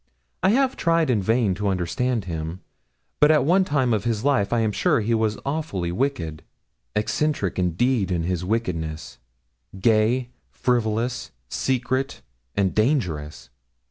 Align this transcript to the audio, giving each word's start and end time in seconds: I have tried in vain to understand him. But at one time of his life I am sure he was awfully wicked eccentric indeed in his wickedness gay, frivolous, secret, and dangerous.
I 0.41 0.49
have 0.49 0.75
tried 0.75 1.11
in 1.11 1.21
vain 1.21 1.53
to 1.53 1.67
understand 1.67 2.25
him. 2.25 2.61
But 3.19 3.29
at 3.29 3.45
one 3.45 3.63
time 3.63 3.93
of 3.93 4.03
his 4.03 4.23
life 4.23 4.51
I 4.51 4.61
am 4.61 4.71
sure 4.71 4.99
he 4.99 5.13
was 5.13 5.37
awfully 5.45 5.91
wicked 5.91 6.41
eccentric 6.95 7.59
indeed 7.59 8.09
in 8.09 8.23
his 8.23 8.43
wickedness 8.43 9.19
gay, 9.79 10.29
frivolous, 10.49 11.29
secret, 11.49 12.23
and 12.55 12.73
dangerous. 12.73 13.51